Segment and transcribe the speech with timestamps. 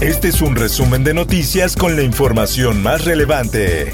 [0.00, 3.90] Este es un resumen de noticias con la información más relevante.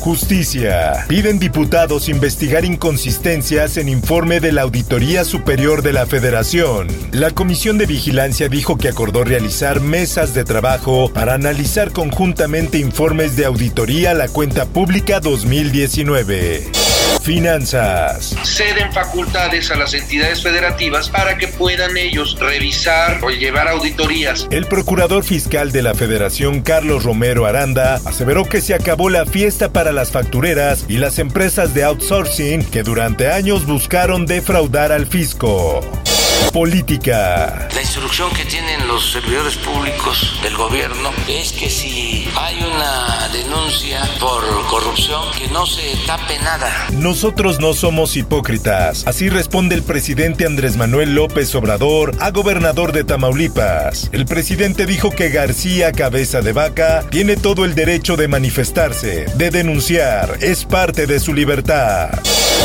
[0.00, 1.04] Justicia.
[1.08, 6.86] Piden diputados investigar inconsistencias en informe de la Auditoría Superior de la Federación.
[7.10, 13.34] La Comisión de Vigilancia dijo que acordó realizar mesas de trabajo para analizar conjuntamente informes
[13.36, 16.70] de auditoría a la cuenta pública 2019.
[17.20, 18.36] Finanzas.
[18.44, 24.46] Ceden facultades a las entidades federativas para que puedan ellos revisar o llevar auditorías.
[24.50, 29.72] El procurador fiscal de la Federación, Carlos Romero Aranda, aseveró que se acabó la fiesta
[29.72, 35.80] para las factureras y las empresas de outsourcing que durante años buscaron defraudar al fisco.
[36.52, 37.66] Política.
[37.74, 43.17] La instrucción que tienen los servidores públicos del gobierno es que si hay una
[43.68, 46.70] denuncia por corrupción, que no se tape nada.
[46.92, 49.06] Nosotros no somos hipócritas.
[49.06, 54.08] Así responde el presidente Andrés Manuel López Obrador a gobernador de Tamaulipas.
[54.12, 59.50] El presidente dijo que García Cabeza de Vaca tiene todo el derecho de manifestarse, de
[59.50, 60.38] denunciar.
[60.40, 62.08] Es parte de su libertad.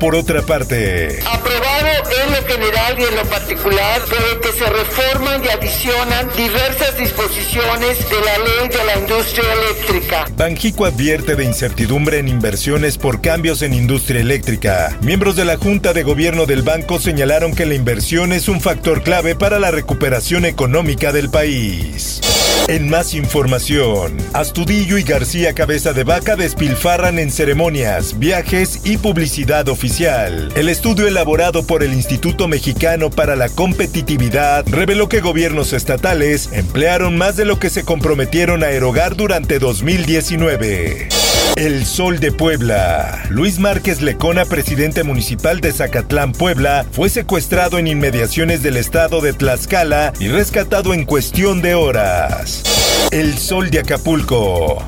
[0.00, 1.88] Por otra parte, aprobado
[2.24, 7.98] en lo general y en lo particular, de que se reforman y adicionan diversas disposiciones
[8.10, 10.26] de la ley de la industria eléctrica.
[10.36, 14.96] Banjico advierte de incertidumbre en inversiones por cambios en industria eléctrica.
[15.02, 19.02] Miembros de la Junta de Gobierno del banco señalaron que la inversión es un factor
[19.02, 22.20] clave para la recuperación económica del país.
[22.68, 29.68] En más información, Astudillo y García Cabeza de Vaca despilfarran en ceremonias, viajes y publicidad
[29.70, 30.52] oficial.
[30.54, 37.16] El estudio elaborado por el Instituto Mexicano para la Competitividad reveló que gobiernos estatales emplearon
[37.16, 41.08] más de lo que se comprometieron a erogar durante 2019.
[41.56, 43.24] El Sol de Puebla.
[43.30, 49.32] Luis Márquez Lecona, presidente municipal de Zacatlán, Puebla, fue secuestrado en inmediaciones del estado de
[49.32, 52.62] Tlaxcala y rescatado en cuestión de horas.
[53.10, 54.84] El Sol de Acapulco.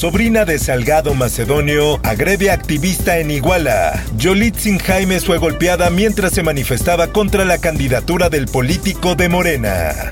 [0.00, 4.02] Sobrina de Salgado Macedonio agrede activista en Iguala.
[4.16, 10.10] Yolitzin Jaime fue golpeada mientras se manifestaba contra la candidatura del político de Morena.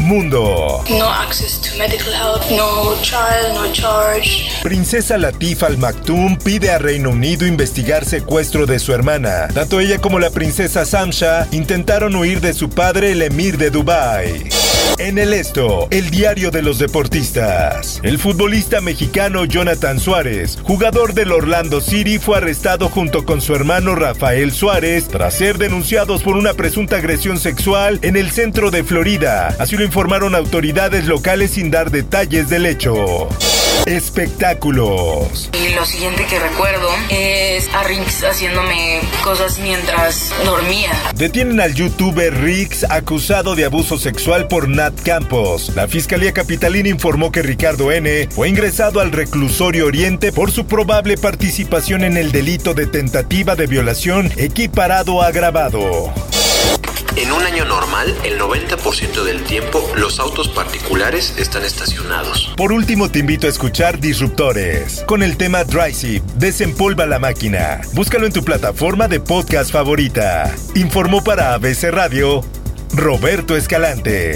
[0.00, 0.82] Mundo.
[0.88, 4.48] No access to medical help, no trial, no charge.
[4.62, 9.48] Princesa Latif Al Maktoum pide a Reino Unido investigar secuestro de su hermana.
[9.52, 14.48] Tanto ella como la princesa Samsha intentaron huir de su padre, el emir de Dubái.
[14.98, 18.00] En el esto, el diario de los deportistas.
[18.02, 23.94] El futbolista mexicano Jonathan Suárez, jugador del Orlando City, fue arrestado junto con su hermano
[23.94, 29.54] Rafael Suárez tras ser denunciados por una presunta agresión sexual en el centro de Florida.
[29.58, 33.28] Así lo informaron autoridades locales sin dar detalles del hecho.
[33.84, 35.50] Espectáculos.
[35.52, 40.90] Y lo siguiente que recuerdo es a Rix haciéndome cosas mientras dormía.
[41.14, 45.72] Detienen al youtuber Rix acusado de abuso sexual por Nat Campos.
[45.74, 48.28] La Fiscalía Capitalina informó que Ricardo N.
[48.30, 53.66] fue ingresado al reclusorio Oriente por su probable participación en el delito de tentativa de
[53.66, 56.12] violación equiparado a agravado.
[57.16, 62.52] En un año normal, el 90% del tiempo los autos particulares están estacionados.
[62.58, 67.80] Por último, te invito a escuchar Disruptores con el tema Dry Desempolva la máquina.
[67.94, 70.54] Búscalo en tu plataforma de podcast favorita.
[70.74, 72.44] Informó para ABC Radio
[72.92, 74.34] Roberto Escalante.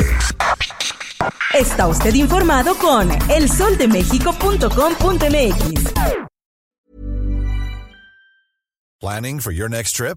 [1.53, 5.93] Está usted informado con elsoldemexico.com.mx.
[9.01, 10.17] Planning for your next trip?